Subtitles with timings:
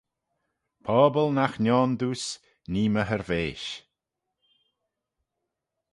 [0.85, 2.23] Pobble nagh nhione dooys:
[2.71, 3.69] nee m'y hirveish.